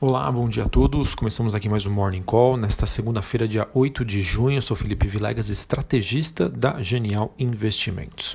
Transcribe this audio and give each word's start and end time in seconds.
Olá, 0.00 0.30
bom 0.30 0.48
dia 0.48 0.64
a 0.64 0.68
todos. 0.68 1.14
Começamos 1.14 1.54
aqui 1.54 1.68
mais 1.68 1.86
um 1.86 1.90
Morning 1.90 2.20
Call. 2.20 2.56
Nesta 2.56 2.84
segunda-feira, 2.84 3.46
dia 3.46 3.68
8 3.72 4.04
de 4.04 4.22
junho, 4.22 4.58
eu 4.58 4.62
sou 4.62 4.76
Felipe 4.76 5.06
Vilegas, 5.06 5.48
estrategista 5.48 6.48
da 6.48 6.82
Genial 6.82 7.32
Investimentos. 7.38 8.34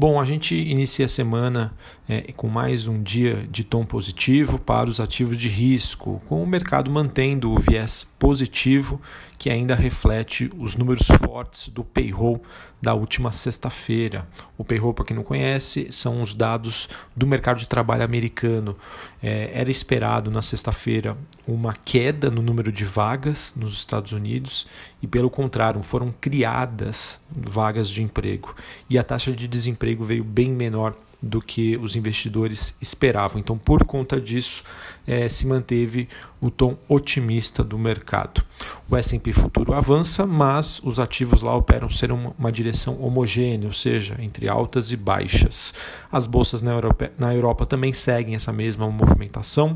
Bom, 0.00 0.20
a 0.20 0.24
gente 0.24 0.54
inicia 0.54 1.06
a 1.06 1.08
semana 1.08 1.74
é, 2.08 2.32
com 2.36 2.46
mais 2.46 2.86
um 2.86 3.02
dia 3.02 3.44
de 3.50 3.64
tom 3.64 3.84
positivo 3.84 4.56
para 4.56 4.88
os 4.88 5.00
ativos 5.00 5.36
de 5.36 5.48
risco, 5.48 6.22
com 6.28 6.40
o 6.40 6.46
mercado 6.46 6.88
mantendo 6.88 7.50
o 7.50 7.58
viés 7.58 8.04
positivo 8.16 9.00
que 9.38 9.48
ainda 9.48 9.74
reflete 9.74 10.50
os 10.58 10.76
números 10.76 11.06
fortes 11.06 11.68
do 11.68 11.84
payroll 11.84 12.42
da 12.82 12.92
última 12.92 13.32
sexta-feira. 13.32 14.26
O 14.56 14.64
payroll, 14.64 14.92
para 14.92 15.04
quem 15.04 15.16
não 15.16 15.22
conhece, 15.22 15.88
são 15.92 16.20
os 16.22 16.34
dados 16.34 16.88
do 17.14 17.26
mercado 17.26 17.58
de 17.58 17.68
trabalho 17.68 18.02
americano. 18.02 18.76
É, 19.22 19.50
era 19.54 19.70
esperado 19.70 20.30
na 20.30 20.42
sexta-feira 20.42 21.16
uma 21.46 21.72
queda 21.72 22.30
no 22.30 22.42
número 22.42 22.72
de 22.72 22.84
vagas 22.84 23.54
nos 23.56 23.74
Estados 23.74 24.12
Unidos 24.12 24.66
e, 25.00 25.06
pelo 25.06 25.30
contrário, 25.30 25.82
foram 25.82 26.12
criadas 26.20 27.20
vagas 27.30 27.88
de 27.88 28.02
emprego 28.02 28.54
e 28.90 28.98
a 28.98 29.02
taxa 29.04 29.32
de 29.32 29.46
desemprego 29.46 29.87
veio 29.96 30.24
bem 30.24 30.50
menor 30.50 30.94
do 31.20 31.42
que 31.42 31.76
os 31.76 31.96
investidores 31.96 32.76
esperavam. 32.80 33.40
Então, 33.40 33.58
por 33.58 33.84
conta 33.84 34.20
disso, 34.20 34.62
é, 35.06 35.28
se 35.28 35.46
manteve 35.46 36.08
o 36.40 36.50
tom 36.50 36.76
otimista 36.88 37.64
do 37.64 37.76
mercado. 37.76 38.44
O 38.88 38.96
S&P 38.96 39.32
futuro 39.32 39.74
avança, 39.74 40.24
mas 40.26 40.80
os 40.84 41.00
ativos 41.00 41.42
lá 41.42 41.56
operam 41.56 41.90
ser 41.90 42.12
uma, 42.12 42.32
uma, 42.38 42.52
direção 42.52 43.02
homogênea, 43.02 43.66
ou 43.66 43.72
seja, 43.72 44.16
entre 44.20 44.48
altas 44.48 44.92
e 44.92 44.96
baixas. 44.96 45.74
As 46.10 46.26
bolsas 46.26 46.62
na 46.62 46.70
Europa, 46.70 47.10
na 47.18 47.34
Europa 47.34 47.66
também 47.66 47.92
seguem 47.92 48.36
essa 48.36 48.52
mesma 48.52 48.88
movimentação 48.88 49.74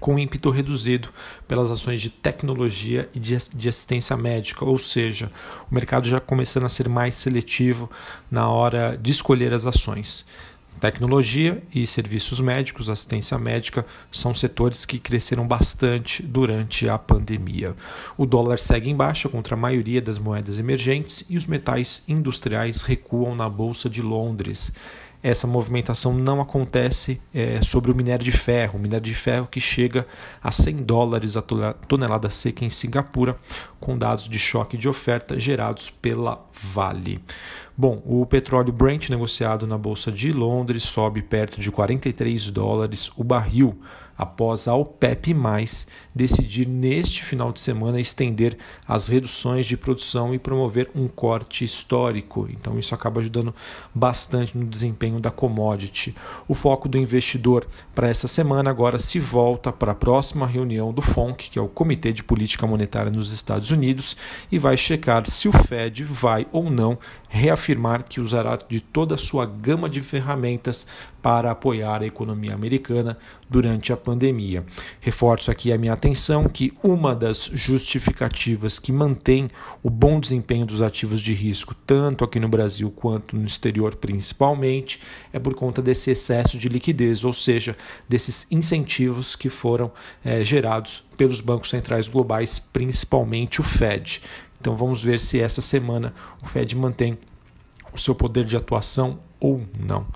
com 0.00 0.18
ímpeto 0.18 0.50
reduzido 0.50 1.08
pelas 1.46 1.70
ações 1.70 2.00
de 2.00 2.10
tecnologia 2.10 3.08
e 3.14 3.20
de, 3.20 3.34
assistência 3.68 4.16
médica, 4.16 4.64
ou 4.64 4.78
seja, 4.78 5.30
o 5.70 5.74
mercado 5.74 6.08
já 6.08 6.20
começando 6.20 6.64
a 6.64 6.68
ser 6.68 6.88
mais 6.88 7.14
seletivo 7.14 7.90
na 8.30 8.48
hora 8.48 8.98
de 9.00 9.10
escolher 9.10 9.52
as 9.52 9.66
ações. 9.66 10.26
Tecnologia 10.80 11.60
e 11.74 11.84
serviços 11.88 12.38
médicos, 12.38 12.88
assistência 12.88 13.36
médica, 13.36 13.84
são 14.12 14.32
setores 14.32 14.86
que 14.86 15.00
cresceram 15.00 15.44
bastante 15.44 16.22
durante 16.22 16.88
a 16.88 16.96
pandemia. 16.96 17.74
O 18.16 18.24
dólar 18.24 18.60
segue 18.60 18.88
em 18.88 18.94
baixa 18.94 19.28
contra 19.28 19.56
a 19.56 19.58
maioria 19.58 20.00
das 20.00 20.20
moedas 20.20 20.60
emergentes 20.60 21.24
e 21.28 21.36
os 21.36 21.48
metais 21.48 22.04
industriais 22.06 22.82
recuam 22.82 23.34
na 23.34 23.48
Bolsa 23.48 23.90
de 23.90 24.00
Londres 24.00 24.72
essa 25.22 25.46
movimentação 25.46 26.14
não 26.14 26.40
acontece 26.40 27.20
é, 27.34 27.60
sobre 27.62 27.90
o 27.90 27.94
minério 27.94 28.24
de 28.24 28.32
ferro, 28.32 28.78
o 28.78 28.82
minério 28.82 29.04
de 29.04 29.14
ferro 29.14 29.48
que 29.50 29.60
chega 29.60 30.06
a 30.42 30.52
100 30.52 30.76
dólares 30.84 31.36
a 31.36 31.42
tonelada 31.42 32.30
seca 32.30 32.64
em 32.64 32.70
Singapura, 32.70 33.36
com 33.80 33.98
dados 33.98 34.28
de 34.28 34.38
choque 34.38 34.76
de 34.76 34.88
oferta 34.88 35.38
gerados 35.38 35.90
pela 35.90 36.38
Vale. 36.52 37.20
Bom, 37.76 38.02
o 38.04 38.26
petróleo 38.26 38.72
Brent 38.72 39.08
negociado 39.08 39.66
na 39.66 39.78
Bolsa 39.78 40.10
de 40.10 40.32
Londres 40.32 40.82
sobe 40.82 41.22
perto 41.22 41.60
de 41.60 41.70
43 41.70 42.50
dólares 42.50 43.10
o 43.16 43.22
barril 43.22 43.78
após 44.18 44.66
a 44.66 44.74
OPEP+, 44.74 45.32
decidir 46.12 46.66
neste 46.66 47.22
final 47.22 47.52
de 47.52 47.60
semana 47.60 48.00
estender 48.00 48.58
as 48.86 49.06
reduções 49.06 49.64
de 49.64 49.76
produção 49.76 50.34
e 50.34 50.38
promover 50.38 50.90
um 50.92 51.06
corte 51.06 51.64
histórico. 51.64 52.48
Então 52.50 52.76
isso 52.76 52.92
acaba 52.92 53.20
ajudando 53.20 53.54
bastante 53.94 54.58
no 54.58 54.66
desempenho 54.66 55.20
da 55.20 55.30
commodity. 55.30 56.16
O 56.48 56.54
foco 56.54 56.88
do 56.88 56.98
investidor 56.98 57.64
para 57.94 58.08
essa 58.08 58.26
semana 58.26 58.68
agora 58.68 58.98
se 58.98 59.20
volta 59.20 59.70
para 59.70 59.92
a 59.92 59.94
próxima 59.94 60.46
reunião 60.46 60.92
do 60.92 61.00
FONC, 61.00 61.50
que 61.50 61.58
é 61.58 61.62
o 61.62 61.68
Comitê 61.68 62.12
de 62.12 62.24
Política 62.24 62.66
Monetária 62.66 63.12
nos 63.12 63.30
Estados 63.30 63.70
Unidos, 63.70 64.16
e 64.50 64.58
vai 64.58 64.76
checar 64.76 65.28
se 65.30 65.48
o 65.48 65.52
Fed 65.52 66.02
vai 66.02 66.46
ou 66.50 66.68
não 66.68 66.98
reafirmar 67.28 68.04
que 68.04 68.20
usará 68.20 68.56
de 68.56 68.80
toda 68.80 69.14
a 69.14 69.18
sua 69.18 69.46
gama 69.46 69.88
de 69.88 70.00
ferramentas 70.00 70.86
para 71.22 71.50
apoiar 71.50 72.02
a 72.02 72.06
economia 72.06 72.54
americana 72.54 73.18
durante 73.48 73.92
a 73.92 73.96
pandemia. 74.08 74.64
Reforço 75.02 75.50
aqui 75.50 75.70
a 75.70 75.76
minha 75.76 75.92
atenção 75.92 76.48
que 76.48 76.72
uma 76.82 77.14
das 77.14 77.44
justificativas 77.52 78.78
que 78.78 78.90
mantém 78.90 79.50
o 79.82 79.90
bom 79.90 80.18
desempenho 80.18 80.64
dos 80.64 80.80
ativos 80.80 81.20
de 81.20 81.34
risco, 81.34 81.74
tanto 81.86 82.24
aqui 82.24 82.40
no 82.40 82.48
Brasil 82.48 82.90
quanto 82.90 83.36
no 83.36 83.46
exterior 83.46 83.96
principalmente, 83.96 85.02
é 85.30 85.38
por 85.38 85.54
conta 85.54 85.82
desse 85.82 86.10
excesso 86.10 86.56
de 86.56 86.70
liquidez, 86.70 87.22
ou 87.22 87.34
seja, 87.34 87.76
desses 88.08 88.46
incentivos 88.50 89.36
que 89.36 89.50
foram 89.50 89.92
é, 90.24 90.42
gerados 90.42 91.04
pelos 91.18 91.42
bancos 91.42 91.68
centrais 91.68 92.08
globais, 92.08 92.58
principalmente 92.58 93.60
o 93.60 93.62
Fed. 93.62 94.22
Então 94.58 94.74
vamos 94.74 95.04
ver 95.04 95.20
se 95.20 95.38
essa 95.38 95.60
semana 95.60 96.14
o 96.42 96.46
Fed 96.46 96.74
mantém 96.74 97.18
o 97.92 97.98
seu 97.98 98.14
poder 98.14 98.44
de 98.44 98.56
atuação 98.56 99.18
ou 99.40 99.62
não. 99.78 100.06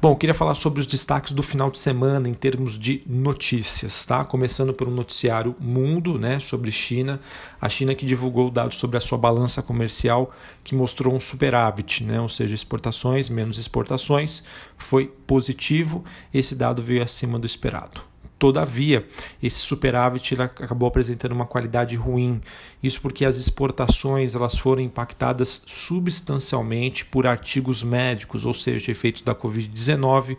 Bom, 0.00 0.14
queria 0.14 0.34
falar 0.34 0.54
sobre 0.54 0.80
os 0.80 0.86
destaques 0.86 1.32
do 1.32 1.42
final 1.42 1.70
de 1.70 1.78
semana 1.78 2.28
em 2.28 2.34
termos 2.34 2.78
de 2.78 3.02
notícias, 3.06 4.04
tá? 4.04 4.24
Começando 4.24 4.72
pelo 4.72 4.90
noticiário 4.90 5.54
Mundo, 5.58 6.18
né, 6.18 6.38
sobre 6.38 6.70
China. 6.70 7.20
A 7.60 7.68
China 7.68 7.94
que 7.94 8.06
divulgou 8.06 8.50
dados 8.50 8.78
sobre 8.78 8.96
a 8.96 9.00
sua 9.00 9.18
balança 9.18 9.62
comercial 9.62 10.32
que 10.62 10.74
mostrou 10.74 11.14
um 11.14 11.20
superávit, 11.20 12.04
né, 12.04 12.20
ou 12.20 12.28
seja, 12.28 12.54
exportações 12.54 13.28
menos 13.28 13.58
exportações, 13.58 14.44
foi 14.76 15.06
positivo. 15.26 16.04
Esse 16.32 16.54
dado 16.54 16.82
veio 16.82 17.02
acima 17.02 17.38
do 17.38 17.46
esperado. 17.46 18.07
Todavia, 18.38 19.04
esse 19.42 19.58
superávit 19.58 20.40
acabou 20.40 20.88
apresentando 20.88 21.32
uma 21.32 21.44
qualidade 21.44 21.96
ruim. 21.96 22.40
Isso 22.80 23.00
porque 23.00 23.24
as 23.24 23.36
exportações 23.36 24.36
elas 24.36 24.56
foram 24.56 24.80
impactadas 24.80 25.64
substancialmente 25.66 27.04
por 27.04 27.26
artigos 27.26 27.82
médicos, 27.82 28.46
ou 28.46 28.54
seja, 28.54 28.92
efeitos 28.92 29.22
da 29.22 29.34
Covid-19, 29.34 30.36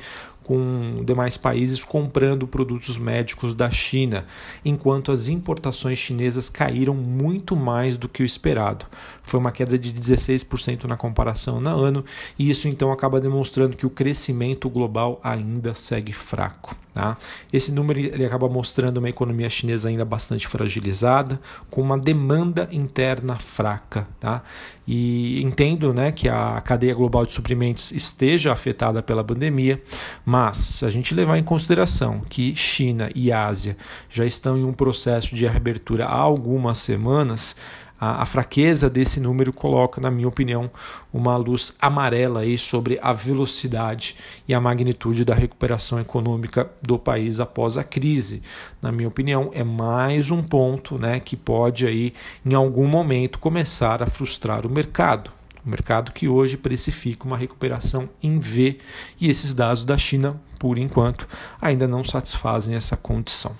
com 0.49 1.03
demais 1.05 1.37
países 1.37 1.83
comprando 1.83 2.47
produtos 2.47 2.97
médicos 2.97 3.53
da 3.53 3.69
China, 3.69 4.25
enquanto 4.63 5.11
as 5.11 5.27
importações 5.27 5.99
chinesas 5.99 6.49
caíram 6.49 6.95
muito 6.95 7.53
mais 7.53 7.97
do 7.97 8.07
que 8.09 8.23
o 8.23 8.25
esperado. 8.25 8.85
Foi 9.21 9.39
uma 9.39 9.51
queda 9.51 9.77
de 9.77 9.93
16% 9.93 10.85
na 10.85 10.97
comparação 10.97 11.59
no 11.59 11.69
ano, 11.69 12.03
e 12.37 12.49
isso 12.49 12.67
então 12.67 12.91
acaba 12.91 13.21
demonstrando 13.21 13.75
que 13.75 13.85
o 13.85 13.91
crescimento 13.91 14.69
global 14.69 15.19
ainda 15.21 15.75
segue 15.75 16.13
fraco. 16.13 16.75
Tá? 16.99 17.17
Esse 17.53 17.71
número 17.71 17.97
ele 17.97 18.25
acaba 18.25 18.49
mostrando 18.49 18.97
uma 18.97 19.07
economia 19.07 19.49
chinesa 19.49 19.87
ainda 19.87 20.03
bastante 20.03 20.45
fragilizada, 20.45 21.39
com 21.69 21.79
uma 21.79 21.97
demanda 21.97 22.67
interna 22.73 23.37
fraca. 23.37 24.05
Tá? 24.19 24.43
E 24.85 25.41
entendo 25.41 25.93
né, 25.93 26.11
que 26.11 26.27
a 26.27 26.59
cadeia 26.59 26.93
global 26.93 27.25
de 27.25 27.33
suprimentos 27.33 27.93
esteja 27.93 28.51
afetada 28.51 29.01
pela 29.01 29.23
pandemia, 29.23 29.81
mas 30.25 30.57
se 30.57 30.83
a 30.83 30.89
gente 30.89 31.15
levar 31.15 31.37
em 31.37 31.43
consideração 31.43 32.19
que 32.29 32.53
China 32.53 33.09
e 33.15 33.31
Ásia 33.31 33.77
já 34.09 34.25
estão 34.25 34.57
em 34.57 34.65
um 34.65 34.73
processo 34.73 35.33
de 35.33 35.47
reabertura 35.47 36.03
há 36.03 36.17
algumas 36.17 36.79
semanas, 36.79 37.55
a, 37.99 38.21
a, 38.21 38.25
fraqueza 38.25 38.89
desse 38.89 39.19
número 39.19 39.51
coloca, 39.51 39.99
na 39.99 40.09
minha 40.09 40.27
opinião, 40.27 40.71
uma 41.11 41.35
luz 41.35 41.73
amarela 41.81 42.41
aí 42.41 42.57
sobre 42.57 42.97
a 43.01 43.11
velocidade 43.11 44.15
e 44.47 44.53
a 44.53 44.61
magnitude 44.61 45.25
da 45.25 45.35
recuperação 45.35 45.99
econômica 45.99 46.69
do 46.81 46.97
país 46.97 47.39
após 47.39 47.77
a 47.77 47.83
crise. 47.83 48.41
Na 48.81 48.91
minha 48.91 49.07
opinião, 49.07 49.51
é 49.53 49.63
mais 49.63 50.31
um 50.31 50.41
ponto 50.41 50.97
né, 50.97 51.19
que 51.19 51.35
pode 51.35 51.85
aí, 51.85 52.13
em 52.45 52.53
algum 52.53 52.87
momento, 52.87 53.39
começar 53.39 54.01
a 54.01 54.07
frustrar 54.07 54.65
o 54.65 54.69
mercado. 54.69 55.31
O 55.65 55.69
mercado 55.69 56.13
que 56.13 56.27
hoje 56.27 56.55
precifica 56.55 57.25
uma 57.25 57.37
recuperação 57.37 58.09
em 58.23 58.39
V 58.39 58.79
e 59.19 59.29
esses 59.29 59.53
dados 59.53 59.83
da 59.83 59.97
China 59.97 60.39
por 60.59 60.77
enquanto, 60.77 61.27
ainda 61.59 61.87
não 61.87 62.03
satisfazem 62.03 62.75
essa 62.75 62.97
condição. 62.97 63.55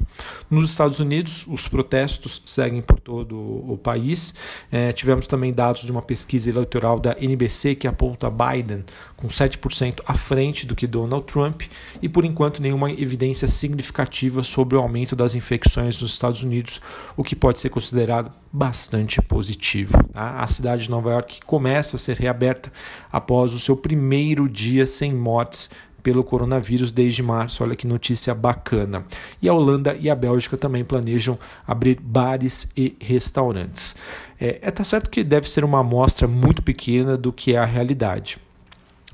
Nos 0.49 0.69
Estados 0.69 0.99
Unidos, 0.99 1.46
os 1.47 1.67
protestos 1.67 2.41
seguem 2.46 2.81
por 2.81 2.99
todo 2.99 3.35
o 3.35 3.79
país. 3.81 4.34
É, 4.69 4.91
tivemos 4.91 5.25
também 5.25 5.53
dados 5.53 5.84
de 5.84 5.91
uma 5.91 6.01
pesquisa 6.01 6.49
eleitoral 6.49 6.99
da 6.99 7.16
NBC 7.19 7.75
que 7.75 7.87
aponta 7.87 8.29
Biden 8.29 8.84
com 9.16 9.28
7% 9.28 10.01
à 10.05 10.13
frente 10.13 10.66
do 10.66 10.75
que 10.75 10.87
Donald 10.87 11.25
Trump 11.25 11.63
e, 12.01 12.09
por 12.09 12.25
enquanto, 12.25 12.61
nenhuma 12.61 12.91
evidência 12.91 13.47
significativa 13.47 14.43
sobre 14.43 14.75
o 14.75 14.81
aumento 14.81 15.16
das 15.16 15.35
infecções 15.35 16.02
nos 16.02 16.11
Estados 16.11 16.43
Unidos, 16.43 16.81
o 17.16 17.23
que 17.23 17.35
pode 17.35 17.59
ser 17.59 17.69
considerado 17.69 18.31
bastante 18.52 19.22
positivo. 19.22 20.03
Tá? 20.11 20.40
A 20.40 20.47
cidade 20.47 20.84
de 20.84 20.90
Nova 20.90 21.11
York 21.11 21.40
começa 21.45 21.95
a 21.95 21.99
ser 21.99 22.17
reaberta 22.17 22.72
após 23.11 23.53
o 23.53 23.59
seu 23.59 23.78
primeiro 23.78 24.49
dia 24.49 24.85
sem 24.85 25.13
mortes 25.13 25.69
pelo 26.01 26.23
coronavírus 26.23 26.91
desde 26.91 27.22
março. 27.22 27.63
Olha 27.63 27.75
que 27.75 27.87
notícia 27.87 28.34
bacana. 28.34 29.05
E 29.41 29.47
a 29.47 29.53
Holanda 29.53 29.96
e 29.99 30.09
a 30.09 30.16
Bélgica 30.16 30.57
também 30.57 30.84
planejam 30.84 31.37
abrir 31.67 31.99
bares 32.01 32.72
e 32.75 32.96
restaurantes. 32.99 33.96
É, 34.40 34.59
é 34.61 34.72
tá 34.72 34.84
certo 34.84 35.09
que 35.09 35.23
deve 35.23 35.49
ser 35.49 35.63
uma 35.63 35.79
amostra 35.79 36.28
muito 36.28 36.61
pequena 36.61 37.17
do 37.17 37.31
que 37.31 37.53
é 37.53 37.57
a 37.57 37.66
realidade 37.66 38.40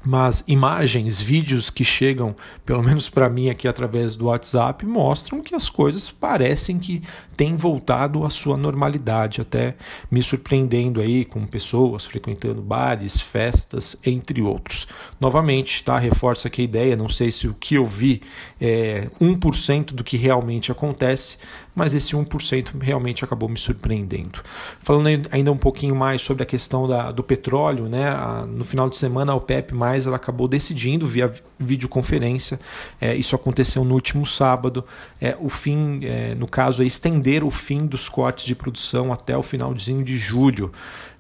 mas 0.06 0.44
imagens, 0.48 1.20
vídeos 1.20 1.70
que 1.70 1.84
chegam, 1.84 2.36
pelo 2.66 2.84
menos 2.84 3.10
para 3.10 3.30
mim 3.30 3.50
aqui 3.50 3.68
através 3.68 4.16
do 4.16 4.26
WhatsApp, 4.26 4.86
mostram 4.86 5.42
que 5.42 5.56
as 5.56 5.68
coisas 5.68 6.10
parecem 6.10 6.78
que 6.78 7.02
têm 7.36 7.56
voltado 7.56 8.24
à 8.24 8.30
sua 8.30 8.56
normalidade, 8.56 9.42
até 9.42 9.76
me 10.10 10.24
surpreendendo 10.24 11.02
aí 11.02 11.26
com 11.26 11.46
pessoas 11.46 12.06
frequentando 12.06 12.62
bares, 12.62 13.20
festas, 13.20 13.98
entre 14.06 14.42
outros. 14.42 14.88
Novamente, 15.20 15.84
tá? 15.84 15.98
Reforça 15.98 16.48
aqui 16.48 16.62
a 16.62 16.66
ideia, 16.66 16.96
não 16.96 17.10
sei 17.10 17.32
se 17.32 17.48
o 17.48 17.54
que 17.54 17.76
eu 17.76 17.86
vi 17.86 18.22
é 18.60 19.10
1% 19.20 19.94
do 19.94 20.04
que 20.04 20.18
realmente 20.18 20.72
acontece, 20.72 21.38
mas 21.76 21.94
esse 21.94 22.16
1% 22.16 22.82
realmente 22.82 23.24
acabou 23.24 23.50
me 23.50 23.58
surpreendendo. 23.58 24.42
Falando 24.80 25.08
ainda 25.30 25.52
um 25.52 25.58
pouquinho 25.58 25.96
mais 25.96 26.22
sobre 26.22 26.44
a 26.44 26.46
questão 26.46 26.88
da, 26.88 27.12
do 27.12 27.22
petróleo, 27.22 27.90
né? 27.90 28.16
no 28.48 28.64
final 28.64 28.90
de 28.90 28.98
semana 28.98 29.34
a 29.34 29.36
OPEP 29.36 29.74
mais 29.76 30.08
ela 30.08 30.16
acabou 30.16 30.48
decidindo 30.48 31.06
via 31.06 31.32
videoconferência, 31.60 32.60
é, 33.00 33.16
isso 33.16 33.36
aconteceu 33.36 33.84
no 33.84 33.94
último 33.94 34.26
sábado, 34.26 34.86
é, 35.20 35.36
o 35.40 35.50
fim, 35.50 36.00
é, 36.04 36.34
no 36.36 36.48
caso, 36.48 36.82
é 36.82 36.86
estender 36.86 37.44
o 37.44 37.52
fim 37.52 37.86
dos 37.86 38.08
cortes 38.08 38.46
de 38.46 38.56
produção 38.56 39.12
até 39.12 39.38
o 39.38 39.42
finalzinho 39.42 40.04
de 40.04 40.18
julho. 40.18 40.72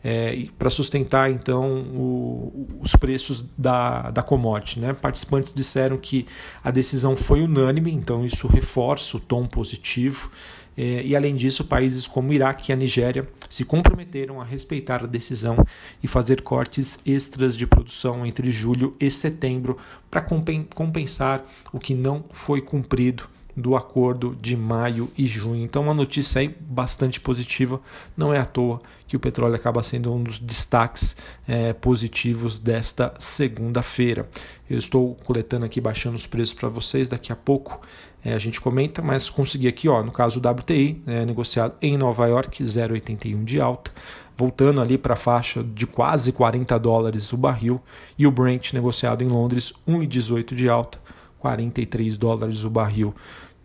É, 0.07 0.46
para 0.60 0.69
sustentar 0.69 1.31
então 1.31 1.80
o, 1.96 2.68
os 2.80 2.96
preços 2.96 3.44
da, 3.57 4.12
da 4.12 4.22
commodity. 4.22 4.80
Né? 4.80 4.94
Participantes 4.94 5.52
disseram 5.52 5.98
que 5.98 6.28
a 6.63 6.69
decisão 6.69 7.18
foi 7.18 7.42
unânime, 7.42 7.92
então 7.92 8.24
isso 8.24 8.48
reforça 8.48 9.18
o 9.18 9.19
tom 9.19 9.48
positivo. 9.48 10.30
É, 10.78 11.02
e 11.04 11.16
além 11.16 11.36
disso, 11.36 11.63
países 11.63 12.06
como 12.06 12.30
o 12.30 12.34
Iraque 12.34 12.72
e 12.72 12.74
a 12.74 12.75
Nigéria 12.75 13.28
se 13.50 13.66
comprometeram 13.66 14.40
a 14.40 14.44
respeitar 14.44 15.04
a 15.04 15.07
decisão 15.07 15.57
e 16.04 16.07
fazer 16.07 16.42
cortes 16.42 17.00
extras 17.04 17.57
de 17.57 17.66
produção 17.66 18.24
entre 18.28 18.52
julho 18.52 18.96
e 19.00 19.10
setembro 19.10 19.75
para 20.12 20.22
compensar 20.22 21.44
o 21.74 21.80
que 21.80 21.96
não 21.96 22.25
foi 22.31 22.62
cumprido 22.62 23.28
do 23.56 23.75
acordo 23.75 24.36
de 24.40 24.56
maio 24.57 25.10
e 25.18 25.25
junho. 25.25 25.63
Então, 25.63 25.84
uma 25.84 25.94
notícia 25.94 26.42
aí 26.42 26.56
bastante 26.60 27.19
positiva. 27.19 27.80
Não 28.16 28.34
é 28.34 28.40
à 28.40 28.46
toa 28.46 28.81
que 29.07 29.16
o 29.16 29.19
petróleo 29.19 29.56
acaba 29.56 29.81
sendo 29.81 30.13
um 30.13 30.22
dos 30.22 30.40
destaques 30.40 31.16
é, 31.48 31.74
positivos 31.74 32.60
desta 32.60 33.13
segunda-feira. 33.19 34.28
Eu 34.69 34.80
estou 34.80 35.16
coletando 35.24 35.66
aqui, 35.66 35.80
baixando 35.80 36.16
os 36.16 36.28
preços 36.28 36.54
para 36.54 36.68
vocês. 36.68 37.07
Daqui 37.07 37.31
a 37.31 37.36
pouco 37.36 37.80
é, 38.24 38.34
a 38.34 38.40
gente 38.40 38.60
comenta, 38.60 39.02
mas 39.02 39.30
consegui 39.30 39.68
aqui, 39.68 39.88
ó, 39.88 40.04
no 40.04 40.12
caso 40.12 40.40
do 40.40 40.50
WTI, 40.50 41.02
é, 41.06 41.25
negociado 41.25 41.75
em 41.81 41.98
Nova 41.98 42.28
York, 42.28 42.63
0,81 42.63 43.44
de 43.46 43.62
alta 43.62 43.92
voltando 44.38 44.81
ali 44.81 44.98
para 44.98 45.13
a 45.13 45.18
faixa 45.18 45.63
de 45.63 45.88
quase 45.88 46.31
40 46.31 46.78
dólares 46.78 47.31
o 47.31 47.38
barril, 47.38 47.81
e 48.18 48.28
o 48.28 48.31
Brent 48.31 48.74
negociado 48.74 49.24
em 49.24 49.28
Londres, 49.28 49.74
1,18 49.88 50.54
de 50.54 50.68
alta, 50.68 51.00
43 51.45 52.18
dólares 52.18 52.63
o 52.63 52.69
barril. 52.71 53.13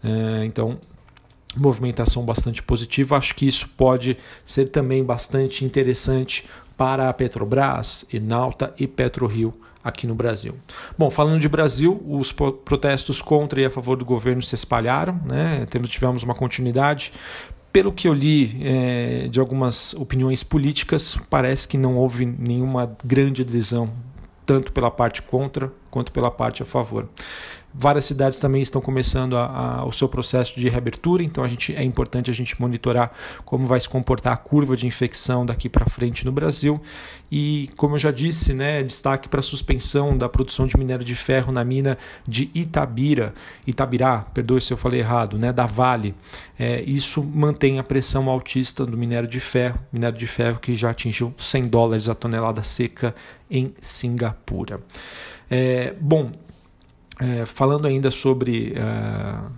É, 0.05 0.45
então, 0.45 0.79
movimentação 1.57 2.23
bastante 2.25 2.63
positiva. 2.63 3.17
Acho 3.17 3.35
que 3.35 3.49
isso 3.49 3.69
pode 3.71 4.19
ser 4.45 4.67
também 4.67 5.03
bastante 5.03 5.65
interessante 5.65 6.47
para 6.77 7.09
a 7.09 7.13
Petrobras, 7.13 8.07
Enalta 8.13 8.75
e 8.79 8.87
PetroRio 8.87 9.55
aqui 9.83 10.07
no 10.07 10.15
Brasil. 10.15 10.55
Bom, 10.97 11.09
falando 11.11 11.41
de 11.41 11.49
Brasil, 11.49 12.03
os 12.07 12.33
protestos 12.33 13.23
contra 13.23 13.63
e 13.63 13.65
a 13.65 13.71
favor 13.71 13.97
do 13.97 14.05
governo 14.05 14.43
se 14.43 14.55
espalharam, 14.55 15.19
né? 15.25 15.67
tivemos 15.89 16.23
uma 16.23 16.35
continuidade. 16.35 17.13
Pelo 17.73 17.93
que 17.93 18.07
eu 18.07 18.13
li 18.13 18.61
é, 18.63 19.29
de 19.29 19.41
algumas 19.41 19.95
opiniões 19.95 20.43
políticas, 20.43 21.17
parece 21.31 21.67
que 21.67 21.79
não 21.79 21.97
houve 21.97 22.27
nenhuma 22.27 22.95
grande 23.05 23.43
adesão, 23.43 23.91
tanto 24.45 24.73
pela 24.73 24.91
parte 24.91 25.23
contra 25.23 25.73
quanto 25.91 26.13
pela 26.13 26.31
parte 26.31 26.63
a 26.63 26.67
favor. 26.67 27.09
Várias 27.73 28.05
cidades 28.05 28.39
também 28.39 28.61
estão 28.63 28.81
começando 28.81 29.37
a, 29.37 29.47
a, 29.47 29.85
o 29.85 29.93
seu 29.93 30.09
processo 30.09 30.59
de 30.59 30.69
reabertura, 30.69 31.23
então 31.23 31.45
a 31.45 31.49
gente, 31.49 31.75
é 31.75 31.85
importante 31.85 32.31
a 32.31 32.35
gente 32.35 32.61
monitorar 32.61 33.13
como 33.45 33.67
vai 33.67 33.79
se 33.79 33.89
comportar 33.89 34.33
a 34.33 34.37
curva 34.37 34.77
de 34.77 34.87
infecção 34.87 35.47
daqui 35.47 35.69
para 35.69 35.87
frente 35.87 36.25
no 36.25 36.33
Brasil. 36.33 36.81
E, 37.31 37.71
como 37.77 37.95
eu 37.95 37.99
já 37.99 38.11
disse, 38.11 38.53
né, 38.53 38.83
destaque 38.83 39.29
para 39.29 39.39
a 39.39 39.43
suspensão 39.43 40.19
da 40.19 40.29
produção 40.29 40.67
de 40.67 40.77
minério 40.77 41.05
de 41.05 41.15
ferro 41.15 41.53
na 41.53 41.65
mina 41.65 41.97
de 42.27 42.51
Itabira, 42.55 43.33
Itabirá, 43.65 44.19
perdoe 44.35 44.61
se 44.61 44.73
eu 44.73 44.77
falei 44.77 44.99
errado, 44.99 45.39
né, 45.39 45.53
da 45.53 45.65
Vale. 45.65 46.15
É, 46.59 46.83
isso 46.83 47.23
mantém 47.23 47.79
a 47.79 47.85
pressão 47.85 48.29
altista 48.29 48.85
do 48.85 48.97
minério 48.97 49.29
de 49.29 49.39
ferro, 49.39 49.79
minério 49.93 50.19
de 50.19 50.27
ferro 50.27 50.59
que 50.59 50.75
já 50.75 50.91
atingiu 50.91 51.33
100 51.39 51.63
dólares 51.69 52.09
a 52.09 52.15
tonelada 52.17 52.65
seca 52.65 53.15
em 53.49 53.73
Singapura. 53.81 54.81
É, 55.49 55.95
bom, 56.01 56.31
é, 57.21 57.45
falando 57.45 57.87
ainda 57.87 58.11
sobre 58.11 58.73
uh, 58.73 59.51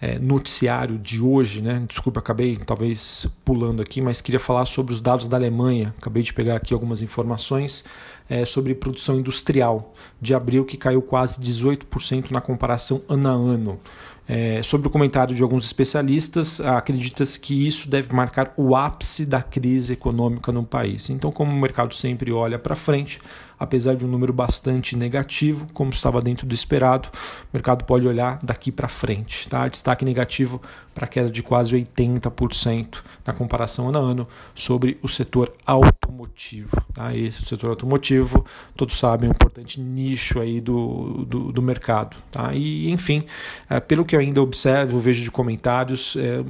é, 0.00 0.18
noticiário 0.18 0.98
de 0.98 1.20
hoje, 1.20 1.62
né? 1.62 1.82
Desculpa, 1.88 2.20
acabei 2.20 2.56
talvez 2.56 3.26
pulando 3.44 3.80
aqui, 3.80 4.00
mas 4.00 4.20
queria 4.20 4.40
falar 4.40 4.66
sobre 4.66 4.92
os 4.92 5.00
dados 5.00 5.28
da 5.28 5.36
Alemanha. 5.36 5.94
Acabei 5.98 6.22
de 6.22 6.34
pegar 6.34 6.56
aqui 6.56 6.74
algumas 6.74 7.00
informações 7.00 7.84
é, 8.28 8.44
sobre 8.44 8.74
produção 8.74 9.18
industrial 9.18 9.94
de 10.20 10.34
abril, 10.34 10.64
que 10.64 10.76
caiu 10.76 11.00
quase 11.00 11.40
18% 11.40 12.30
na 12.30 12.40
comparação 12.40 13.00
ano 13.08 13.28
a 13.28 13.32
ano. 13.32 13.80
É, 14.26 14.62
sobre 14.62 14.88
o 14.88 14.90
comentário 14.90 15.36
de 15.36 15.42
alguns 15.42 15.66
especialistas, 15.66 16.58
acredita-se 16.58 17.38
que 17.38 17.66
isso 17.66 17.88
deve 17.88 18.14
marcar 18.14 18.54
o 18.56 18.74
ápice 18.74 19.26
da 19.26 19.42
crise 19.42 19.92
econômica 19.92 20.50
no 20.50 20.64
país. 20.64 21.10
Então, 21.10 21.30
como 21.30 21.52
o 21.52 21.60
mercado 21.60 21.94
sempre 21.94 22.32
olha 22.32 22.58
para 22.58 22.74
frente, 22.74 23.20
apesar 23.64 23.96
de 23.96 24.04
um 24.04 24.08
número 24.08 24.32
bastante 24.32 24.96
negativo, 24.96 25.66
como 25.72 25.90
estava 25.90 26.20
dentro 26.22 26.46
do 26.46 26.54
esperado, 26.54 27.08
o 27.12 27.48
mercado 27.52 27.84
pode 27.84 28.06
olhar 28.06 28.38
daqui 28.42 28.70
para 28.70 28.88
frente. 28.88 29.48
Tá? 29.48 29.66
Destaque 29.68 30.04
negativo 30.04 30.60
para 30.94 31.06
queda 31.06 31.30
de 31.30 31.42
quase 31.42 31.74
80% 31.74 33.02
na 33.26 33.32
comparação 33.32 33.88
ano 33.88 33.98
a 33.98 34.00
ano 34.00 34.28
sobre 34.54 34.98
o 35.02 35.08
setor 35.08 35.52
automotivo. 35.66 36.76
Tá? 36.92 37.14
Esse 37.14 37.42
o 37.42 37.46
setor 37.46 37.70
automotivo, 37.70 38.44
todos 38.76 38.96
sabem, 38.98 39.28
é 39.28 39.30
um 39.30 39.34
importante 39.34 39.80
nicho 39.80 40.40
aí 40.40 40.60
do, 40.60 41.24
do, 41.24 41.52
do 41.52 41.62
mercado. 41.62 42.16
Tá? 42.30 42.54
E, 42.54 42.90
enfim, 42.90 43.24
é, 43.68 43.80
pelo 43.80 44.04
que 44.04 44.14
eu 44.14 44.20
ainda 44.20 44.40
observo, 44.40 44.98
vejo 44.98 45.22
de 45.22 45.30
comentários, 45.30 46.16
é, 46.16 46.44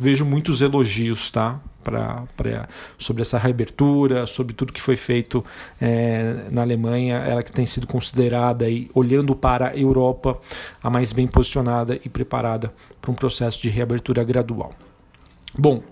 vejo 0.00 0.24
muitos 0.24 0.62
elogios 0.62 1.30
tá? 1.30 1.60
Pra, 1.82 2.24
pra, 2.36 2.68
sobre 2.98 3.22
essa 3.22 3.38
reabertura, 3.38 4.26
sobre 4.26 4.52
tudo 4.52 4.72
que 4.72 4.82
foi 4.82 4.96
feito 4.96 5.44
é, 5.80 6.44
na 6.50 6.60
Alemanha, 6.60 7.16
ela 7.16 7.42
que 7.42 7.50
tem 7.50 7.64
sido 7.66 7.86
considerada, 7.86 8.66
olhando 8.94 9.34
para 9.34 9.68
a 9.68 9.76
Europa, 9.76 10.38
a 10.82 10.90
mais 10.90 11.12
bem 11.12 11.26
posicionada 11.26 11.98
e 12.04 12.08
preparada 12.08 12.72
para 13.00 13.10
um 13.10 13.14
processo 13.14 13.62
de 13.62 13.70
reabertura 13.70 14.22
gradual. 14.22 14.74
Bom, 15.58 15.82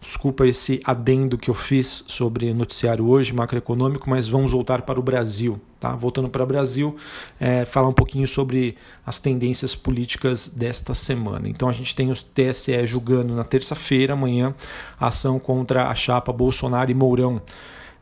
desculpa 0.00 0.46
esse 0.46 0.80
adendo 0.84 1.36
que 1.36 1.50
eu 1.50 1.54
fiz 1.54 2.04
sobre 2.06 2.54
noticiário 2.54 3.08
hoje 3.08 3.34
macroeconômico, 3.34 4.08
mas 4.08 4.28
vamos 4.28 4.52
voltar 4.52 4.82
para 4.82 4.98
o 4.98 5.02
Brasil. 5.02 5.60
Tá? 5.80 5.94
Voltando 5.94 6.28
para 6.28 6.42
o 6.42 6.46
Brasil, 6.46 6.96
é, 7.38 7.64
falar 7.64 7.88
um 7.88 7.92
pouquinho 7.92 8.26
sobre 8.26 8.76
as 9.06 9.18
tendências 9.18 9.74
políticas 9.74 10.48
desta 10.48 10.94
semana. 10.94 11.48
Então 11.48 11.68
a 11.68 11.72
gente 11.72 11.94
tem 11.94 12.10
o 12.10 12.14
TSE 12.14 12.86
julgando 12.86 13.34
na 13.34 13.44
terça-feira, 13.44 14.12
amanhã, 14.12 14.54
a 14.98 15.08
ação 15.08 15.38
contra 15.38 15.88
a 15.88 15.94
chapa 15.94 16.32
Bolsonaro 16.32 16.90
e 16.90 16.94
Mourão. 16.94 17.40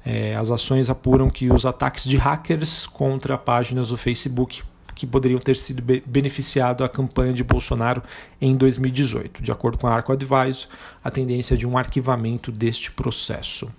É, 0.05 0.37
as 0.37 0.51
ações 0.51 0.89
apuram 0.89 1.29
que 1.29 1.51
os 1.51 1.67
ataques 1.67 2.05
de 2.05 2.17
hackers 2.17 2.87
contra 2.87 3.37
páginas 3.37 3.89
do 3.89 3.97
Facebook 3.97 4.63
que 4.97 5.07
poderiam 5.07 5.39
ter 5.39 5.57
sido 5.57 5.83
beneficiado 6.07 6.83
a 6.83 6.89
campanha 6.89 7.33
de 7.33 7.45
Bolsonaro 7.45 8.03
em 8.41 8.55
2018. 8.55 9.43
De 9.43 9.53
acordo 9.53 9.77
com 9.77 9.87
a 9.87 9.95
Arco 9.95 10.11
Advisor, 10.11 10.69
a 11.05 11.11
tendência 11.11 11.55
é 11.55 11.57
de 11.57 11.67
um 11.67 11.77
arquivamento 11.77 12.51
deste 12.51 12.91
processo. 12.91 13.71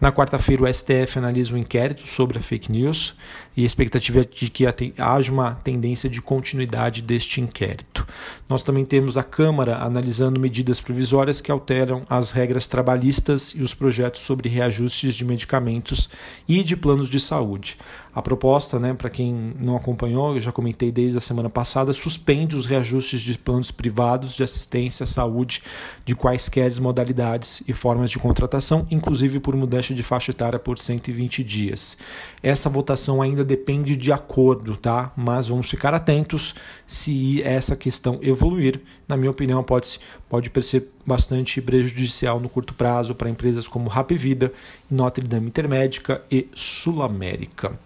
Na 0.00 0.12
quarta-feira, 0.12 0.62
o 0.62 0.72
STF 0.72 1.18
analisa 1.18 1.54
um 1.54 1.56
inquérito 1.58 2.08
sobre 2.08 2.38
a 2.38 2.42
fake 2.42 2.70
news 2.70 3.16
e 3.56 3.62
a 3.62 3.66
expectativa 3.66 4.20
é 4.20 4.24
de 4.24 4.50
que 4.50 4.64
haja 4.98 5.32
uma 5.32 5.54
tendência 5.54 6.10
de 6.10 6.20
continuidade 6.20 7.00
deste 7.00 7.40
inquérito. 7.40 8.06
Nós 8.46 8.62
também 8.62 8.84
temos 8.84 9.16
a 9.16 9.24
Câmara 9.24 9.78
analisando 9.78 10.38
medidas 10.38 10.80
provisórias 10.80 11.40
que 11.40 11.50
alteram 11.50 12.04
as 12.08 12.32
regras 12.32 12.66
trabalhistas 12.66 13.54
e 13.56 13.62
os 13.62 13.72
projetos 13.72 14.20
sobre 14.20 14.48
reajustes 14.48 15.14
de 15.14 15.24
medicamentos 15.24 16.10
e 16.46 16.62
de 16.62 16.76
planos 16.76 17.08
de 17.08 17.18
saúde. 17.18 17.78
A 18.16 18.22
proposta, 18.22 18.80
né, 18.80 18.94
para 18.94 19.10
quem 19.10 19.52
não 19.60 19.76
acompanhou, 19.76 20.36
eu 20.36 20.40
já 20.40 20.50
comentei 20.50 20.90
desde 20.90 21.18
a 21.18 21.20
semana 21.20 21.50
passada, 21.50 21.92
suspende 21.92 22.56
os 22.56 22.64
reajustes 22.64 23.20
de 23.20 23.36
planos 23.36 23.70
privados 23.70 24.34
de 24.34 24.42
assistência 24.42 25.04
à 25.04 25.06
saúde 25.06 25.62
de 26.02 26.16
quaisquer 26.16 26.72
modalidades 26.80 27.62
e 27.68 27.74
formas 27.74 28.10
de 28.10 28.18
contratação, 28.18 28.86
inclusive 28.90 29.38
por 29.38 29.54
mudança 29.54 29.92
de 29.92 30.02
faixa 30.02 30.30
etária 30.30 30.58
por 30.58 30.78
120 30.78 31.44
dias. 31.44 31.98
Essa 32.42 32.70
votação 32.70 33.20
ainda 33.20 33.44
depende 33.44 33.94
de 33.94 34.10
acordo, 34.10 34.78
tá? 34.78 35.12
Mas 35.14 35.48
vamos 35.48 35.68
ficar 35.68 35.92
atentos 35.92 36.54
se 36.86 37.42
essa 37.42 37.76
questão 37.76 38.18
evoluir. 38.22 38.80
Na 39.08 39.16
minha 39.16 39.30
opinião, 39.30 39.62
pode, 39.62 40.00
pode 40.28 40.50
ser 40.62 40.88
bastante 41.06 41.62
prejudicial 41.62 42.40
no 42.40 42.48
curto 42.48 42.74
prazo 42.74 43.14
para 43.14 43.30
empresas 43.30 43.68
como 43.68 43.88
Rap 43.88 44.14
Vida, 44.16 44.52
Notre 44.90 45.26
Dame 45.26 45.46
Intermédica 45.46 46.22
e 46.30 46.48
Sul 46.54 47.02
América. 47.02 47.78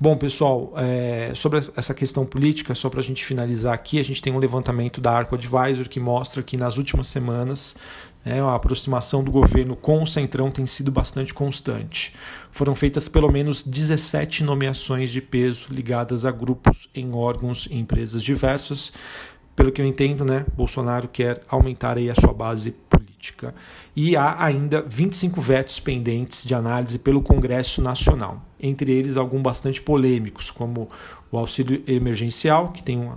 Bom, 0.00 0.16
pessoal, 0.16 0.72
é, 0.76 1.32
sobre 1.34 1.58
essa 1.58 1.92
questão 1.92 2.24
política, 2.24 2.74
só 2.74 2.88
para 2.88 3.00
a 3.00 3.02
gente 3.02 3.24
finalizar 3.24 3.74
aqui, 3.74 4.00
a 4.00 4.04
gente 4.04 4.22
tem 4.22 4.32
um 4.32 4.38
levantamento 4.38 5.00
da 5.00 5.12
Arco 5.12 5.34
Advisor 5.34 5.88
que 5.88 6.00
mostra 6.00 6.42
que 6.42 6.56
nas 6.56 6.78
últimas 6.78 7.08
semanas 7.08 7.76
é, 8.24 8.40
a 8.40 8.54
aproximação 8.54 9.22
do 9.22 9.30
governo 9.30 9.76
com 9.76 10.02
o 10.02 10.06
Centrão 10.06 10.50
tem 10.50 10.66
sido 10.66 10.90
bastante 10.90 11.34
constante. 11.34 12.14
Foram 12.50 12.74
feitas 12.74 13.06
pelo 13.06 13.30
menos 13.30 13.62
17 13.62 14.42
nomeações 14.42 15.10
de 15.10 15.20
peso 15.20 15.66
ligadas 15.70 16.24
a 16.24 16.30
grupos 16.30 16.88
em 16.94 17.12
órgãos 17.12 17.68
e 17.70 17.76
empresas 17.76 18.22
diversas. 18.22 18.92
Pelo 19.56 19.70
que 19.70 19.80
eu 19.80 19.86
entendo, 19.86 20.24
né, 20.24 20.44
Bolsonaro 20.56 21.08
quer 21.08 21.42
aumentar 21.48 21.96
aí 21.96 22.10
a 22.10 22.14
sua 22.14 22.32
base 22.32 22.72
política. 22.72 23.54
E 23.96 24.16
há 24.16 24.44
ainda 24.44 24.82
25 24.82 25.40
vetos 25.40 25.78
pendentes 25.78 26.44
de 26.44 26.54
análise 26.54 26.98
pelo 26.98 27.22
Congresso 27.22 27.80
Nacional, 27.80 28.42
entre 28.60 28.90
eles 28.90 29.16
alguns 29.16 29.42
bastante 29.42 29.80
polêmicos, 29.80 30.50
como 30.50 30.88
o 31.30 31.38
auxílio 31.38 31.82
emergencial, 31.86 32.68
que 32.68 32.82
tem 32.82 33.10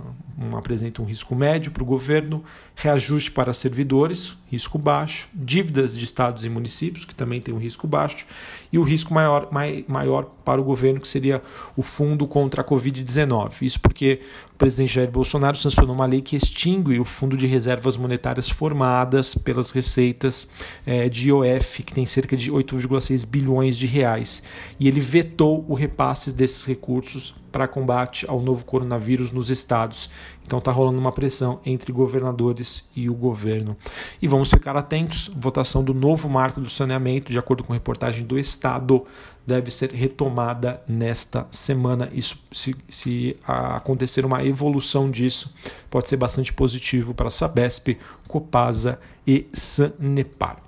apresenta 0.56 1.02
um 1.02 1.04
risco 1.04 1.34
médio 1.34 1.72
para 1.72 1.82
o 1.82 1.86
governo, 1.86 2.44
reajuste 2.76 3.30
para 3.30 3.52
servidores, 3.52 4.36
risco 4.46 4.78
baixo, 4.78 5.28
dívidas 5.34 5.96
de 5.96 6.04
estados 6.04 6.44
e 6.44 6.48
municípios, 6.48 7.04
que 7.04 7.14
também 7.14 7.40
tem 7.40 7.52
um 7.52 7.58
risco 7.58 7.86
baixo, 7.86 8.24
e 8.72 8.78
o 8.78 8.82
risco 8.82 9.12
maior, 9.12 9.48
mai, 9.50 9.84
maior 9.88 10.24
para 10.44 10.60
o 10.60 10.64
governo, 10.64 11.00
que 11.00 11.08
seria 11.08 11.42
o 11.76 11.82
fundo 11.82 12.26
contra 12.26 12.62
a 12.62 12.64
Covid-19. 12.64 13.62
Isso 13.62 13.80
porque 13.80 14.20
o 14.54 14.56
presidente 14.56 14.94
Jair 14.94 15.10
Bolsonaro 15.10 15.56
sancionou 15.56 15.94
uma 15.94 16.06
lei 16.06 16.20
que 16.20 16.36
extingue 16.36 17.00
o 17.00 17.04
fundo 17.04 17.36
de 17.36 17.46
reservas 17.46 17.96
monetárias 17.96 18.48
formadas 18.48 19.34
pelas 19.34 19.70
receitas 19.70 20.48
é, 20.86 21.08
de 21.08 21.28
IOF, 21.28 21.82
que 21.82 21.94
tem 21.94 22.06
cerca 22.06 22.36
de 22.36 22.50
8,6 22.50 23.26
bilhões 23.26 23.76
de 23.76 23.86
reais, 23.86 24.42
e 24.78 24.88
ele 24.88 25.00
vetou 25.00 25.64
o 25.68 25.74
repasse 25.74 26.32
desses 26.32 26.64
recursos 26.64 27.34
para 27.50 27.66
combate 27.66 28.26
ao 28.28 28.40
novo 28.40 28.64
coronavírus 28.64 29.32
nos 29.32 29.50
estados. 29.50 30.10
Então 30.46 30.58
está 30.58 30.72
rolando 30.72 30.98
uma 30.98 31.12
pressão 31.12 31.60
entre 31.64 31.92
governadores 31.92 32.88
e 32.96 33.10
o 33.10 33.14
governo. 33.14 33.76
E 34.20 34.26
vamos 34.26 34.50
ficar 34.50 34.76
atentos: 34.76 35.30
votação 35.36 35.84
do 35.84 35.92
novo 35.92 36.28
marco 36.28 36.60
do 36.60 36.70
saneamento, 36.70 37.30
de 37.30 37.38
acordo 37.38 37.62
com 37.62 37.72
reportagem 37.72 38.24
do 38.24 38.38
Estado, 38.38 39.04
deve 39.48 39.70
ser 39.70 39.90
retomada 39.90 40.82
nesta 40.86 41.46
semana. 41.50 42.10
Isso, 42.12 42.38
se, 42.52 42.76
se 42.86 43.34
acontecer 43.46 44.26
uma 44.26 44.44
evolução 44.44 45.10
disso, 45.10 45.54
pode 45.88 46.06
ser 46.06 46.18
bastante 46.18 46.52
positivo 46.52 47.14
para 47.14 47.28
a 47.28 47.30
Sabesp, 47.30 47.96
Copasa 48.28 49.00
e 49.26 49.46
Sanepar. 49.54 50.58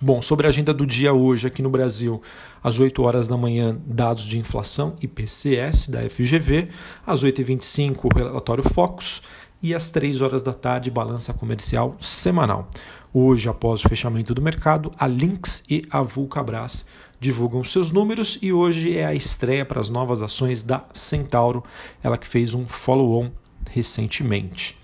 Bom, 0.00 0.22
sobre 0.22 0.46
a 0.46 0.48
agenda 0.48 0.72
do 0.72 0.86
dia 0.86 1.12
hoje 1.12 1.48
aqui 1.48 1.60
no 1.60 1.70
Brasil, 1.70 2.22
às 2.62 2.78
8 2.78 3.02
horas 3.02 3.26
da 3.26 3.36
manhã, 3.36 3.76
dados 3.84 4.24
de 4.24 4.38
inflação 4.38 4.96
IPCS 5.00 5.88
da 5.88 6.08
FGV, 6.08 6.68
às 7.04 7.24
8h25, 7.24 8.04
o 8.04 8.16
relatório 8.16 8.62
Focus 8.62 9.22
e 9.60 9.74
às 9.74 9.90
3 9.90 10.20
horas 10.20 10.42
da 10.42 10.54
tarde, 10.54 10.88
balança 10.88 11.34
comercial 11.34 11.96
semanal. 12.00 12.68
Hoje, 13.12 13.48
após 13.48 13.84
o 13.84 13.88
fechamento 13.88 14.34
do 14.34 14.40
mercado, 14.40 14.90
a 14.98 15.06
Lynx 15.06 15.64
e 15.68 15.82
a 15.90 16.00
Vulcabras 16.00 16.86
divulgam 17.22 17.62
seus 17.62 17.92
números 17.92 18.36
e 18.42 18.52
hoje 18.52 18.98
é 18.98 19.06
a 19.06 19.14
estreia 19.14 19.64
para 19.64 19.80
as 19.80 19.88
novas 19.88 20.22
ações 20.22 20.64
da 20.64 20.82
Centauro, 20.92 21.62
ela 22.02 22.18
que 22.18 22.26
fez 22.26 22.52
um 22.52 22.66
follow-on 22.66 23.30
recentemente. 23.70 24.76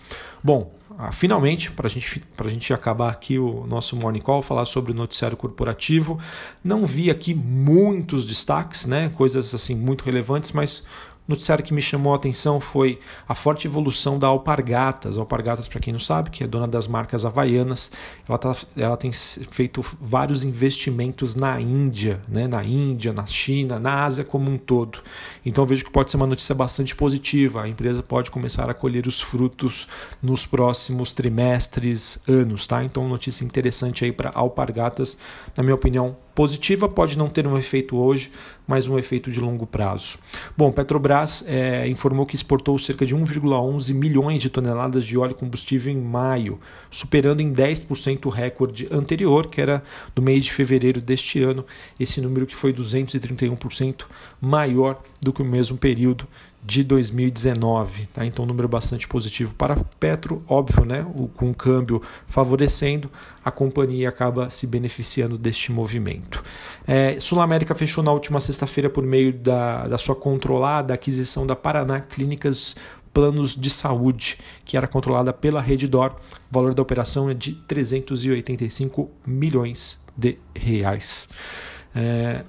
Bom, 0.42 0.72
ah, 0.96 1.10
finalmente, 1.10 1.72
para 1.72 1.88
gente, 1.88 2.22
a 2.38 2.48
gente 2.48 2.72
acabar 2.72 3.10
aqui 3.10 3.40
o 3.40 3.66
nosso 3.66 3.96
Morning 3.96 4.20
Call, 4.20 4.40
falar 4.40 4.66
sobre 4.66 4.92
o 4.92 4.94
noticiário 4.94 5.36
corporativo. 5.36 6.20
Não 6.62 6.86
vi 6.86 7.10
aqui 7.10 7.34
muitos 7.34 8.24
destaques, 8.24 8.86
né? 8.86 9.10
coisas 9.16 9.52
assim 9.52 9.74
muito 9.74 10.04
relevantes, 10.04 10.52
mas 10.52 10.84
noticiário 11.28 11.62
que 11.62 11.74
me 11.74 11.82
chamou 11.82 12.14
a 12.14 12.16
atenção 12.16 12.58
foi 12.58 12.98
a 13.28 13.34
forte 13.34 13.66
evolução 13.66 14.18
da 14.18 14.26
Alpargatas. 14.26 15.18
Alpargatas, 15.18 15.68
para 15.68 15.78
quem 15.78 15.92
não 15.92 16.00
sabe, 16.00 16.30
que 16.30 16.42
é 16.42 16.46
dona 16.46 16.66
das 16.66 16.88
marcas 16.88 17.24
havaianas, 17.24 17.92
ela, 18.26 18.38
tá, 18.38 18.56
ela 18.76 18.96
tem 18.96 19.12
feito 19.12 19.84
vários 20.00 20.42
investimentos 20.42 21.34
na 21.34 21.60
Índia, 21.60 22.22
né? 22.26 22.48
na 22.48 22.64
Índia, 22.64 23.12
na 23.12 23.26
China, 23.26 23.78
na 23.78 24.04
Ásia 24.04 24.24
como 24.24 24.50
um 24.50 24.56
todo. 24.56 25.00
Então 25.44 25.66
vejo 25.66 25.84
que 25.84 25.90
pode 25.90 26.10
ser 26.10 26.16
uma 26.16 26.26
notícia 26.26 26.54
bastante 26.54 26.96
positiva. 26.96 27.62
A 27.62 27.68
empresa 27.68 28.02
pode 28.02 28.30
começar 28.30 28.70
a 28.70 28.74
colher 28.74 29.06
os 29.06 29.20
frutos 29.20 29.86
nos 30.22 30.46
próximos 30.46 31.12
trimestres, 31.12 32.18
anos. 32.26 32.66
Tá? 32.66 32.82
Então, 32.82 33.06
notícia 33.08 33.44
interessante 33.44 34.04
aí 34.04 34.12
para 34.12 34.30
Alpargatas, 34.34 35.18
na 35.56 35.62
minha 35.62 35.74
opinião, 35.74 36.16
positiva, 36.38 36.88
pode 36.88 37.18
não 37.18 37.28
ter 37.28 37.48
um 37.48 37.58
efeito 37.58 37.96
hoje, 37.96 38.30
mas 38.64 38.86
um 38.86 38.96
efeito 38.96 39.28
de 39.28 39.40
longo 39.40 39.66
prazo. 39.66 40.18
Bom, 40.56 40.70
Petrobras 40.70 41.44
é, 41.48 41.88
informou 41.88 42.24
que 42.24 42.36
exportou 42.36 42.78
cerca 42.78 43.04
de 43.04 43.12
1,11 43.12 43.92
milhões 43.92 44.40
de 44.40 44.48
toneladas 44.48 45.04
de 45.04 45.18
óleo 45.18 45.34
combustível 45.34 45.92
em 45.92 45.96
maio, 45.96 46.60
superando 46.92 47.40
em 47.40 47.52
10% 47.52 48.26
o 48.26 48.28
recorde 48.28 48.86
anterior, 48.88 49.48
que 49.48 49.60
era 49.60 49.82
do 50.14 50.22
mês 50.22 50.44
de 50.44 50.52
fevereiro 50.52 51.00
deste 51.00 51.42
ano, 51.42 51.66
esse 51.98 52.20
número 52.20 52.46
que 52.46 52.54
foi 52.54 52.72
231% 52.72 54.04
maior 54.40 55.02
do 55.20 55.32
que 55.32 55.42
o 55.42 55.44
mesmo 55.44 55.76
período 55.76 56.24
de 56.64 56.82
2019. 56.82 58.06
Tá? 58.06 58.26
Então, 58.26 58.44
um 58.44 58.48
número 58.48 58.68
bastante 58.68 59.06
positivo 59.08 59.54
para 59.54 59.76
Petro, 59.98 60.42
óbvio, 60.46 60.84
né? 60.84 61.06
O, 61.14 61.28
com 61.28 61.50
o 61.50 61.54
câmbio 61.54 62.02
favorecendo, 62.26 63.10
a 63.44 63.50
companhia 63.50 64.08
acaba 64.08 64.50
se 64.50 64.66
beneficiando 64.66 65.38
deste 65.38 65.72
movimento. 65.72 66.42
É, 66.86 67.18
Sul 67.20 67.40
América 67.40 67.74
fechou 67.74 68.02
na 68.02 68.12
última 68.12 68.40
sexta-feira 68.40 68.90
por 68.90 69.04
meio 69.04 69.32
da, 69.32 69.86
da 69.88 69.98
sua 69.98 70.14
controlada 70.14 70.94
aquisição 70.94 71.46
da 71.46 71.56
Paraná 71.56 72.00
Clínicas 72.00 72.76
Planos 73.12 73.56
de 73.56 73.70
Saúde, 73.70 74.38
que 74.64 74.76
era 74.76 74.86
controlada 74.86 75.32
pela 75.32 75.60
Reddor. 75.60 76.12
O 76.50 76.54
valor 76.54 76.74
da 76.74 76.82
operação 76.82 77.30
é 77.30 77.34
de 77.34 77.52
385 77.52 79.10
milhões 79.26 80.04
de 80.16 80.38
reais. 80.54 81.28
É, 82.00 82.44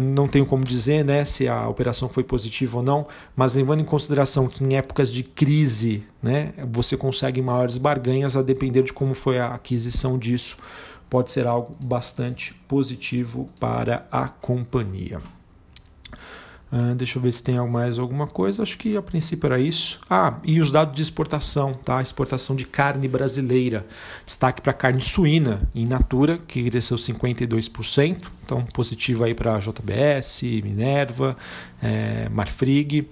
não 0.00 0.28
tenho 0.28 0.46
como 0.46 0.62
dizer 0.62 1.04
né, 1.04 1.24
se 1.24 1.48
a 1.48 1.68
operação 1.68 2.08
foi 2.08 2.22
positiva 2.22 2.76
ou 2.76 2.84
não, 2.84 3.08
mas 3.34 3.52
levando 3.52 3.80
em 3.80 3.84
consideração 3.84 4.46
que 4.46 4.62
em 4.62 4.76
épocas 4.76 5.12
de 5.12 5.24
crise 5.24 6.04
né, 6.22 6.52
você 6.70 6.96
consegue 6.96 7.42
maiores 7.42 7.78
barganhas 7.78 8.36
a 8.36 8.42
depender 8.42 8.84
de 8.84 8.92
como 8.92 9.12
foi 9.12 9.40
a 9.40 9.48
aquisição 9.48 10.16
disso, 10.16 10.58
pode 11.10 11.32
ser 11.32 11.48
algo 11.48 11.74
bastante 11.84 12.54
positivo 12.68 13.46
para 13.58 14.06
a 14.12 14.28
companhia. 14.28 15.20
Uh, 16.70 16.96
deixa 16.96 17.18
eu 17.18 17.22
ver 17.22 17.32
se 17.32 17.42
tem 17.42 17.56
mais 17.68 17.98
alguma 17.98 18.26
coisa. 18.26 18.62
Acho 18.62 18.76
que 18.76 18.96
a 18.96 19.02
princípio 19.02 19.46
era 19.46 19.58
isso. 19.58 20.00
Ah, 20.10 20.34
e 20.42 20.60
os 20.60 20.72
dados 20.72 20.94
de 20.94 21.02
exportação, 21.02 21.72
tá? 21.72 22.02
Exportação 22.02 22.56
de 22.56 22.64
carne 22.64 23.06
brasileira. 23.06 23.86
Destaque 24.24 24.60
para 24.60 24.72
carne 24.72 25.00
suína 25.00 25.60
in 25.74 25.86
natura, 25.86 26.38
que 26.38 26.68
cresceu 26.68 26.96
52%. 26.96 28.26
Então, 28.44 28.64
positivo 28.72 29.24
aí 29.24 29.34
para 29.34 29.58
JBS, 29.58 30.42
Minerva, 30.62 31.36
é, 31.82 32.28
Marfrig. 32.28 33.08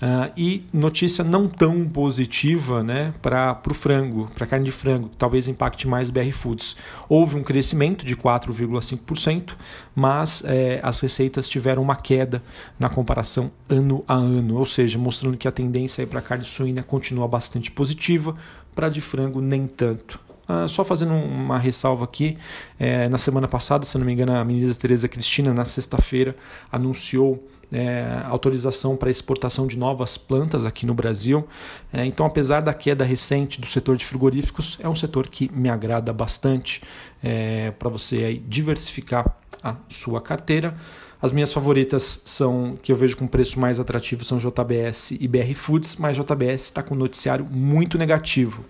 Uh, 0.00 0.30
e 0.36 0.64
notícia 0.72 1.24
não 1.24 1.48
tão 1.48 1.86
positiva 1.88 2.82
né, 2.82 3.12
para 3.20 3.60
o 3.68 3.74
frango, 3.74 4.30
para 4.34 4.46
carne 4.46 4.64
de 4.64 4.70
frango, 4.70 5.08
que 5.08 5.16
talvez 5.16 5.48
impacte 5.48 5.88
mais 5.88 6.08
BR 6.08 6.30
Foods. 6.32 6.76
Houve 7.08 7.36
um 7.36 7.42
crescimento 7.42 8.06
de 8.06 8.16
4,5%, 8.16 9.54
mas 9.94 10.42
é, 10.46 10.78
as 10.82 11.00
receitas 11.00 11.48
tiveram 11.48 11.82
uma 11.82 11.96
queda 11.96 12.40
na 12.78 12.88
comparação 12.98 13.52
ano 13.68 14.02
a 14.08 14.14
ano, 14.14 14.56
ou 14.56 14.66
seja, 14.66 14.98
mostrando 14.98 15.36
que 15.36 15.46
a 15.46 15.52
tendência 15.52 16.04
para 16.04 16.18
a 16.18 16.22
carne 16.22 16.44
suína 16.44 16.82
continua 16.82 17.28
bastante 17.28 17.70
positiva, 17.70 18.34
para 18.74 18.88
de 18.88 19.00
frango 19.00 19.40
nem 19.40 19.68
tanto. 19.68 20.18
Ah, 20.48 20.66
só 20.66 20.82
fazendo 20.82 21.14
uma 21.14 21.58
ressalva 21.58 22.04
aqui, 22.04 22.36
é, 22.76 23.08
na 23.08 23.16
semana 23.16 23.46
passada, 23.46 23.84
se 23.84 23.96
não 23.96 24.04
me 24.04 24.12
engano, 24.12 24.32
a 24.32 24.44
ministra 24.44 24.80
Tereza 24.80 25.06
Cristina, 25.06 25.54
na 25.54 25.64
sexta-feira, 25.64 26.34
anunciou 26.72 27.46
é, 27.70 28.22
autorização 28.24 28.96
para 28.96 29.10
exportação 29.10 29.68
de 29.68 29.78
novas 29.78 30.18
plantas 30.18 30.64
aqui 30.64 30.84
no 30.84 30.94
Brasil. 30.94 31.46
É, 31.92 32.04
então, 32.04 32.26
apesar 32.26 32.62
da 32.62 32.74
queda 32.74 33.04
recente 33.04 33.60
do 33.60 33.66
setor 33.66 33.96
de 33.96 34.04
frigoríficos, 34.04 34.76
é 34.82 34.88
um 34.88 34.96
setor 34.96 35.28
que 35.28 35.48
me 35.52 35.68
agrada 35.68 36.12
bastante 36.12 36.82
é, 37.22 37.70
para 37.72 37.88
você 37.88 38.42
diversificar 38.48 39.37
a 39.62 39.76
sua 39.88 40.20
carteira. 40.20 40.74
As 41.20 41.32
minhas 41.32 41.52
favoritas 41.52 42.22
são 42.24 42.78
que 42.80 42.92
eu 42.92 42.96
vejo 42.96 43.16
com 43.16 43.26
preço 43.26 43.58
mais 43.58 43.80
atrativo 43.80 44.24
são 44.24 44.38
JBS 44.38 45.12
e 45.12 45.26
BR 45.26 45.52
Foods, 45.54 45.96
mas 45.96 46.16
JBS 46.16 46.64
está 46.64 46.82
com 46.82 46.94
um 46.94 46.98
noticiário 46.98 47.44
muito 47.44 47.98
negativo. 47.98 48.64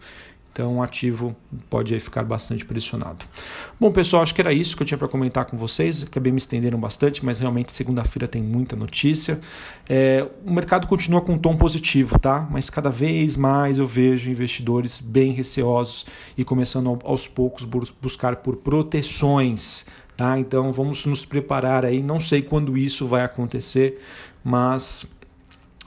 Então 0.58 0.82
ativo 0.82 1.36
pode 1.70 2.00
ficar 2.00 2.24
bastante 2.24 2.64
pressionado. 2.64 3.24
Bom, 3.78 3.92
pessoal, 3.92 4.24
acho 4.24 4.34
que 4.34 4.40
era 4.40 4.52
isso 4.52 4.76
que 4.76 4.82
eu 4.82 4.86
tinha 4.88 4.98
para 4.98 5.06
comentar 5.06 5.44
com 5.44 5.56
vocês. 5.56 6.02
Acabei 6.02 6.32
me 6.32 6.38
estendendo 6.38 6.76
bastante, 6.76 7.24
mas 7.24 7.38
realmente 7.38 7.70
segunda-feira 7.70 8.26
tem 8.26 8.42
muita 8.42 8.74
notícia. 8.74 9.40
É, 9.88 10.26
o 10.44 10.50
mercado 10.50 10.88
continua 10.88 11.20
com 11.20 11.34
um 11.34 11.38
tom 11.38 11.56
positivo, 11.56 12.18
tá? 12.18 12.44
Mas 12.50 12.68
cada 12.68 12.90
vez 12.90 13.36
mais 13.36 13.78
eu 13.78 13.86
vejo 13.86 14.28
investidores 14.32 14.98
bem 15.00 15.30
receosos 15.30 16.06
e 16.36 16.42
começando 16.42 16.98
aos 17.04 17.28
poucos 17.28 17.64
buscar 17.64 18.34
por 18.36 18.56
proteções. 18.56 19.86
Tá? 20.18 20.36
Então 20.36 20.72
vamos 20.72 21.06
nos 21.06 21.24
preparar 21.24 21.84
aí. 21.84 22.02
Não 22.02 22.18
sei 22.18 22.42
quando 22.42 22.76
isso 22.76 23.06
vai 23.06 23.22
acontecer, 23.22 24.02
mas 24.42 25.06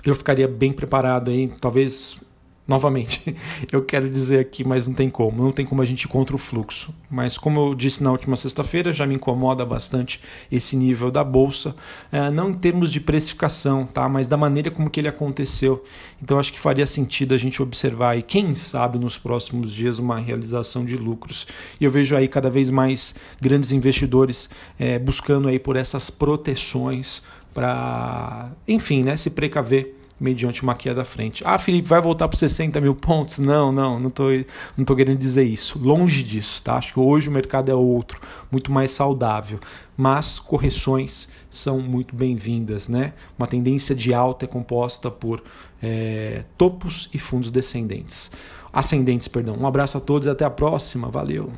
eu 0.05 0.15
ficaria 0.15 0.47
bem 0.47 0.71
preparado 0.71 1.29
aí, 1.29 1.49
talvez 1.59 2.23
novamente, 2.71 3.35
eu 3.71 3.83
quero 3.83 4.09
dizer 4.09 4.39
aqui, 4.39 4.65
mas 4.65 4.87
não 4.87 4.93
tem 4.93 5.09
como, 5.09 5.43
não 5.43 5.51
tem 5.51 5.65
como 5.65 5.81
a 5.81 5.85
gente 5.85 6.03
ir 6.03 6.07
contra 6.07 6.33
o 6.33 6.39
fluxo. 6.39 6.93
Mas 7.09 7.37
como 7.37 7.59
eu 7.59 7.75
disse 7.75 8.01
na 8.01 8.11
última 8.11 8.37
sexta-feira, 8.37 8.93
já 8.93 9.05
me 9.05 9.15
incomoda 9.15 9.65
bastante 9.65 10.21
esse 10.49 10.77
nível 10.77 11.11
da 11.11 11.23
bolsa, 11.23 11.75
é, 12.11 12.31
não 12.31 12.51
em 12.51 12.53
termos 12.53 12.91
de 12.91 13.01
precificação, 13.01 13.85
tá? 13.85 14.07
Mas 14.07 14.25
da 14.25 14.37
maneira 14.37 14.71
como 14.71 14.89
que 14.89 15.01
ele 15.01 15.09
aconteceu. 15.09 15.83
Então 16.23 16.39
acho 16.39 16.53
que 16.53 16.59
faria 16.59 16.85
sentido 16.85 17.33
a 17.33 17.37
gente 17.37 17.61
observar 17.61 18.17
e 18.17 18.21
quem 18.21 18.55
sabe 18.55 18.97
nos 18.97 19.17
próximos 19.17 19.73
dias 19.73 19.99
uma 19.99 20.17
realização 20.17 20.85
de 20.85 20.95
lucros. 20.95 21.45
E 21.79 21.83
eu 21.83 21.91
vejo 21.91 22.15
aí 22.15 22.27
cada 22.27 22.49
vez 22.49 22.71
mais 22.71 23.15
grandes 23.41 23.73
investidores 23.73 24.49
é, 24.79 24.97
buscando 24.97 25.49
aí 25.49 25.59
por 25.59 25.75
essas 25.75 26.09
proteções 26.09 27.21
para, 27.53 28.51
enfim, 28.65 29.03
né, 29.03 29.17
se 29.17 29.31
precaver 29.31 30.00
mediante 30.21 30.61
uma 30.61 30.75
queda 30.75 31.01
à 31.01 31.05
frente. 31.05 31.43
Ah, 31.45 31.57
Felipe, 31.57 31.87
vai 31.87 31.99
voltar 31.99 32.27
para 32.27 32.37
60 32.37 32.79
mil 32.79 32.93
pontos? 32.93 33.39
Não, 33.39 33.71
não, 33.71 33.99
não 33.99 34.07
estou 34.07 34.31
não 34.77 34.85
tô 34.85 34.95
querendo 34.95 35.17
dizer 35.17 35.43
isso. 35.43 35.79
Longe 35.79 36.21
disso, 36.21 36.61
tá? 36.61 36.75
Acho 36.75 36.93
que 36.93 36.99
hoje 36.99 37.27
o 37.27 37.31
mercado 37.31 37.71
é 37.71 37.75
outro, 37.75 38.21
muito 38.51 38.71
mais 38.71 38.91
saudável. 38.91 39.59
Mas 39.97 40.37
correções 40.37 41.29
são 41.49 41.79
muito 41.79 42.15
bem-vindas, 42.15 42.87
né? 42.87 43.13
Uma 43.37 43.47
tendência 43.47 43.95
de 43.95 44.13
alta 44.13 44.45
é 44.45 44.47
composta 44.47 45.09
por 45.09 45.43
é, 45.81 46.43
topos 46.57 47.09
e 47.11 47.17
fundos 47.17 47.49
descendentes. 47.49 48.31
Ascendentes, 48.71 49.27
perdão. 49.27 49.57
Um 49.59 49.65
abraço 49.65 49.97
a 49.97 50.01
todos 50.01 50.27
e 50.27 50.29
até 50.29 50.45
a 50.45 50.49
próxima. 50.49 51.09
Valeu! 51.09 51.51